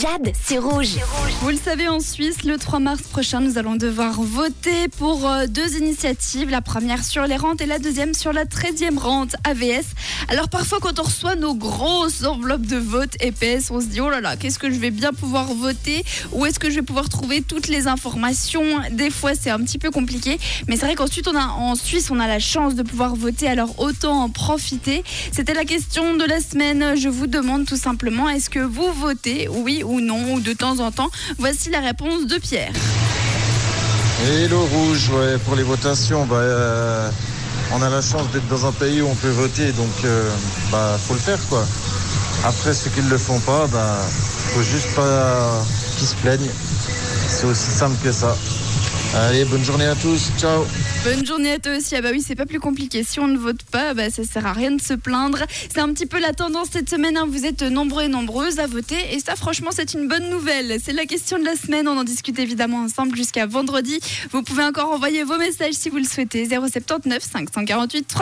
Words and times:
Jade, 0.00 0.32
c'est 0.40 0.58
rouge. 0.58 0.96
Vous 1.40 1.50
le 1.50 1.56
savez, 1.56 1.88
en 1.88 2.00
Suisse, 2.00 2.44
le 2.44 2.56
3 2.56 2.78
mars 2.78 3.02
prochain, 3.02 3.40
nous 3.40 3.58
allons 3.58 3.76
devoir 3.76 4.20
voter 4.22 4.88
pour 4.98 5.28
euh, 5.28 5.46
deux 5.46 5.76
initiatives. 5.76 6.50
La 6.50 6.60
première 6.60 7.04
sur 7.04 7.26
les 7.26 7.36
rentes 7.36 7.60
et 7.60 7.66
la 7.66 7.78
deuxième 7.78 8.14
sur 8.14 8.32
la 8.32 8.44
13e 8.44 8.98
rente 8.98 9.34
AVS. 9.44 9.86
Alors 10.28 10.48
parfois, 10.48 10.78
quand 10.80 11.00
on 11.00 11.02
reçoit 11.02 11.34
nos 11.34 11.54
grosses 11.54 12.24
enveloppes 12.24 12.66
de 12.66 12.76
vote 12.76 13.10
épaisses, 13.20 13.70
on 13.70 13.80
se 13.80 13.86
dit, 13.86 14.00
oh 14.00 14.08
là 14.08 14.20
là, 14.20 14.36
qu'est-ce 14.36 14.58
que 14.58 14.70
je 14.70 14.78
vais 14.78 14.90
bien 14.90 15.12
pouvoir 15.12 15.46
voter? 15.52 16.04
Où 16.32 16.46
est-ce 16.46 16.58
que 16.58 16.70
je 16.70 16.76
vais 16.76 16.82
pouvoir 16.82 17.08
trouver 17.08 17.42
toutes 17.42 17.68
les 17.68 17.86
informations? 17.88 18.64
Des 18.92 19.10
fois, 19.10 19.32
c'est 19.34 19.50
un 19.50 19.58
petit 19.60 19.78
peu 19.78 19.90
compliqué. 19.90 20.38
Mais 20.68 20.76
c'est 20.76 20.86
vrai 20.86 20.94
qu'ensuite, 20.94 21.28
on 21.28 21.36
a, 21.36 21.46
en 21.46 21.74
Suisse, 21.74 22.10
on 22.10 22.20
a 22.20 22.28
la 22.28 22.38
chance 22.38 22.74
de 22.74 22.82
pouvoir 22.82 23.16
voter, 23.16 23.48
alors 23.48 23.78
autant 23.78 24.22
en 24.22 24.30
profiter. 24.30 25.02
C'était 25.32 25.54
la 25.54 25.64
question 25.64 26.16
de 26.16 26.24
la 26.24 26.40
semaine. 26.40 26.96
Je 26.96 27.08
vous 27.08 27.26
demande 27.26 27.66
tout 27.66 27.76
simplement, 27.76 28.28
est-ce 28.28 28.48
que 28.48 28.60
vous 28.60 28.92
votez 28.92 29.41
Oui 29.48 29.82
ou 29.84 30.00
non, 30.00 30.34
ou 30.34 30.40
de 30.40 30.52
temps 30.52 30.78
en 30.80 30.90
temps 30.90 31.10
Voici 31.38 31.70
la 31.70 31.80
réponse 31.80 32.26
de 32.26 32.38
Pierre. 32.38 32.72
Et 34.28 34.46
le 34.46 34.56
rouge, 34.56 35.10
ouais, 35.10 35.38
pour 35.38 35.56
les 35.56 35.62
votations, 35.62 36.26
bah, 36.26 36.36
euh, 36.36 37.10
on 37.72 37.82
a 37.82 37.90
la 37.90 38.00
chance 38.00 38.30
d'être 38.32 38.46
dans 38.48 38.66
un 38.66 38.72
pays 38.72 39.02
où 39.02 39.08
on 39.08 39.14
peut 39.14 39.30
voter, 39.30 39.72
donc 39.72 39.90
euh, 40.04 40.30
bah, 40.70 40.98
faut 41.02 41.14
le 41.14 41.20
faire 41.20 41.40
quoi. 41.48 41.66
Après, 42.44 42.72
ceux 42.74 42.90
qui 42.90 43.02
ne 43.02 43.10
le 43.10 43.18
font 43.18 43.40
pas, 43.40 43.66
bah, 43.66 43.98
faut 44.54 44.62
juste 44.62 44.94
pas 44.94 45.64
qu'ils 45.96 46.06
se 46.06 46.14
plaignent. 46.16 46.50
C'est 47.28 47.46
aussi 47.46 47.70
simple 47.70 47.96
que 48.02 48.12
ça. 48.12 48.36
Allez, 49.14 49.44
bonne 49.44 49.62
journée 49.62 49.84
à 49.84 49.94
tous, 49.94 50.30
ciao 50.38 50.64
Bonne 51.04 51.26
journée 51.26 51.52
à 51.52 51.58
toi 51.58 51.76
aussi. 51.76 51.94
Ah 51.96 52.00
bah 52.00 52.08
oui, 52.12 52.24
c'est 52.26 52.34
pas 52.34 52.46
plus 52.46 52.60
compliqué. 52.60 53.04
Si 53.04 53.20
on 53.20 53.26
ne 53.28 53.36
vote 53.36 53.62
pas, 53.70 53.92
bah 53.92 54.08
ça 54.08 54.24
sert 54.24 54.46
à 54.46 54.52
rien 54.54 54.70
de 54.70 54.80
se 54.80 54.94
plaindre. 54.94 55.40
C'est 55.70 55.80
un 55.80 55.92
petit 55.92 56.06
peu 56.06 56.18
la 56.18 56.32
tendance 56.32 56.68
cette 56.72 56.88
semaine. 56.88 57.16
hein. 57.18 57.26
Vous 57.28 57.44
êtes 57.44 57.60
nombreux 57.62 58.04
et 58.04 58.08
nombreuses 58.08 58.58
à 58.58 58.66
voter. 58.66 58.96
Et 59.12 59.18
ça, 59.18 59.36
franchement, 59.36 59.70
c'est 59.72 59.92
une 59.92 60.08
bonne 60.08 60.30
nouvelle. 60.30 60.78
C'est 60.82 60.92
la 60.94 61.04
question 61.04 61.38
de 61.38 61.44
la 61.44 61.56
semaine. 61.56 61.88
On 61.88 61.98
en 61.98 62.04
discute 62.04 62.38
évidemment 62.38 62.78
ensemble 62.84 63.14
jusqu'à 63.16 63.44
vendredi. 63.46 63.98
Vous 64.30 64.42
pouvez 64.42 64.62
encore 64.64 64.90
envoyer 64.92 65.24
vos 65.24 65.36
messages 65.36 65.74
si 65.74 65.90
vous 65.90 65.98
le 65.98 66.04
souhaitez. 66.04 66.46
079 66.48 67.22
548 67.22 68.06
3000. 68.06 68.20